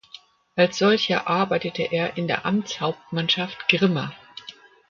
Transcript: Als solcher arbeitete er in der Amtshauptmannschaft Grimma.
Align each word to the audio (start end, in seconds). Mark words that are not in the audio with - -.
Als 0.55 0.79
solcher 0.79 1.27
arbeitete 1.27 1.83
er 1.83 2.17
in 2.17 2.27
der 2.27 2.43
Amtshauptmannschaft 2.43 3.69
Grimma. 3.69 4.11